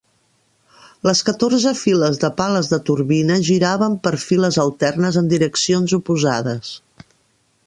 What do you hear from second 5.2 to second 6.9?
en direccions oposades.